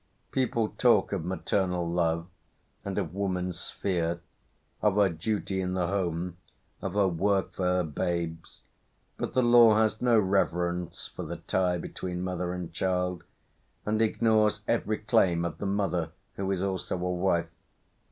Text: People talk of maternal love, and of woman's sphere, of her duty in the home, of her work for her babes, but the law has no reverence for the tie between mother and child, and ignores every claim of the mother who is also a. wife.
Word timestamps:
People 0.31 0.69
talk 0.79 1.11
of 1.13 1.23
maternal 1.25 1.87
love, 1.87 2.25
and 2.83 2.97
of 2.97 3.13
woman's 3.13 3.59
sphere, 3.59 4.19
of 4.81 4.95
her 4.95 5.09
duty 5.09 5.61
in 5.61 5.75
the 5.75 5.85
home, 5.85 6.37
of 6.81 6.95
her 6.95 7.07
work 7.07 7.53
for 7.53 7.65
her 7.65 7.83
babes, 7.83 8.63
but 9.17 9.35
the 9.35 9.43
law 9.43 9.75
has 9.77 10.01
no 10.01 10.17
reverence 10.19 11.05
for 11.09 11.21
the 11.21 11.37
tie 11.37 11.77
between 11.77 12.23
mother 12.23 12.51
and 12.51 12.73
child, 12.73 13.23
and 13.85 14.01
ignores 14.01 14.61
every 14.67 14.97
claim 14.97 15.45
of 15.45 15.59
the 15.59 15.67
mother 15.67 16.09
who 16.35 16.49
is 16.49 16.63
also 16.63 16.95
a. 16.95 17.11
wife. 17.11 17.45